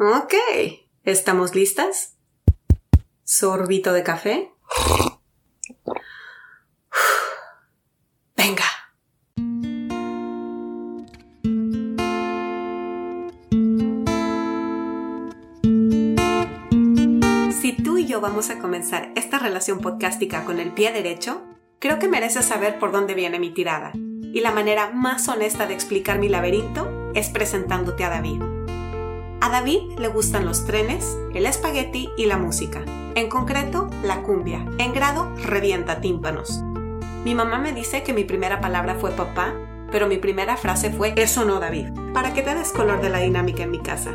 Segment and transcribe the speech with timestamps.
[0.00, 0.32] Ok,
[1.02, 2.14] ¿estamos listas?
[3.24, 4.52] ¿Sorbito de café?
[8.36, 8.62] Venga.
[17.60, 21.42] Si tú y yo vamos a comenzar esta relación podcástica con el pie derecho,
[21.80, 23.90] creo que mereces saber por dónde viene mi tirada.
[23.94, 28.57] Y la manera más honesta de explicar mi laberinto es presentándote a David.
[29.48, 32.82] A David le gustan los trenes, el espagueti y la música.
[33.14, 34.66] En concreto, la cumbia.
[34.76, 36.60] En grado, revienta tímpanos.
[37.24, 39.54] Mi mamá me dice que mi primera palabra fue papá,
[39.90, 43.20] pero mi primera frase fue eso no, David, para que te des color de la
[43.20, 44.10] dinámica en mi casa.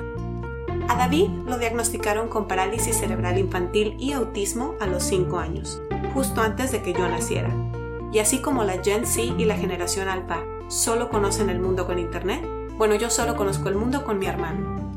[0.87, 5.81] A David lo diagnosticaron con parálisis cerebral infantil y autismo a los 5 años,
[6.13, 7.49] justo antes de que yo naciera.
[8.11, 11.97] Y así como la Gen Z y la generación Alpha solo conocen el mundo con
[11.97, 12.47] Internet,
[12.77, 14.92] bueno, yo solo conozco el mundo con mi hermano.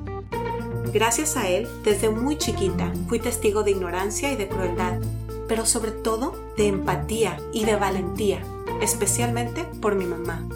[0.96, 4.98] Gracias a él, desde muy chiquita, fui testigo de ignorancia y de crueldad,
[5.46, 8.42] pero sobre todo de empatía y de valentía,
[8.80, 10.48] especialmente por mi mamá.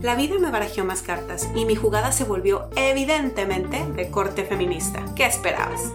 [0.00, 5.04] La vida me barajeó más cartas y mi jugada se volvió evidentemente de corte feminista.
[5.14, 5.92] ¿Qué esperabas?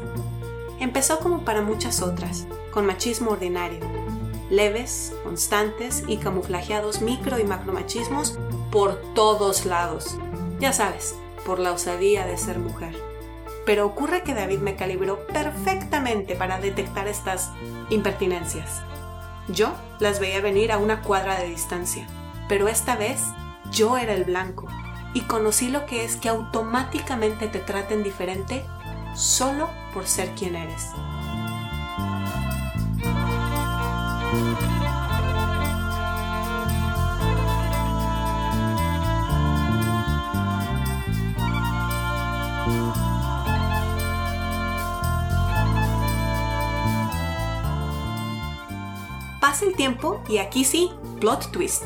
[0.79, 3.79] Empezó como para muchas otras, con machismo ordinario,
[4.51, 8.37] leves, constantes y camuflajeados micro y macromachismos
[8.71, 10.15] por todos lados.
[10.59, 13.16] Ya sabes, por la osadía de ser mujer.
[13.67, 17.51] Pero ocurre que David me calibró perfectamente para detectar estas
[17.89, 18.81] impertinencias.
[19.49, 22.07] Yo las veía venir a una cuadra de distancia,
[22.47, 23.21] pero esta vez
[23.69, 24.67] yo era el blanco
[25.13, 28.65] y conocí lo que es que automáticamente te traten diferente
[29.15, 30.91] solo por ser quien eres.
[49.39, 51.83] Pasa el tiempo y aquí sí, plot twist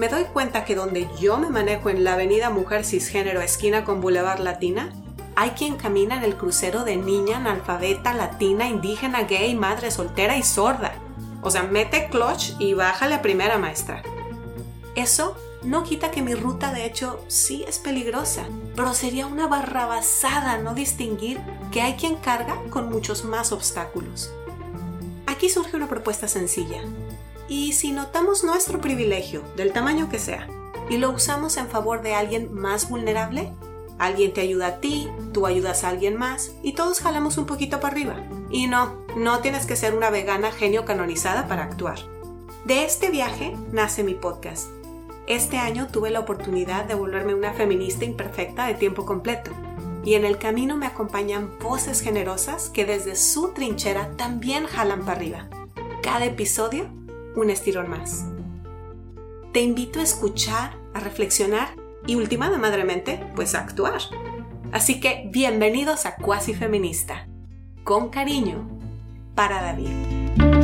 [0.00, 4.00] me doy cuenta que donde yo me manejo en la avenida Mujer Cisgénero esquina con
[4.00, 4.94] Boulevard Latina,
[5.36, 10.42] hay quien camina en el crucero de niña analfabeta, latina, indígena, gay, madre soltera y
[10.42, 10.94] sorda.
[11.42, 14.02] O sea, mete clutch y bájale a primera maestra.
[14.94, 18.46] Eso no quita que mi ruta de hecho sí es peligrosa,
[18.76, 24.30] pero sería una barrabasada no distinguir que hay quien carga con muchos más obstáculos.
[25.40, 26.82] Aquí surge una propuesta sencilla.
[27.48, 30.46] Y si notamos nuestro privilegio, del tamaño que sea,
[30.90, 33.50] y lo usamos en favor de alguien más vulnerable,
[33.98, 37.80] alguien te ayuda a ti, tú ayudas a alguien más, y todos jalamos un poquito
[37.80, 38.16] para arriba.
[38.50, 42.00] Y no, no tienes que ser una vegana genio canonizada para actuar.
[42.66, 44.68] De este viaje nace mi podcast.
[45.26, 49.52] Este año tuve la oportunidad de volverme una feminista imperfecta de tiempo completo.
[50.04, 55.12] Y en el camino me acompañan voces generosas que desde su trinchera también jalan para
[55.12, 55.48] arriba.
[56.02, 56.88] Cada episodio
[57.36, 58.24] un estirón más.
[59.52, 61.74] Te invito a escuchar, a reflexionar
[62.06, 64.00] y última madremente, pues a actuar.
[64.72, 67.26] Así que bienvenidos a Cuasi Feminista.
[67.84, 68.68] Con cariño,
[69.34, 70.59] para David.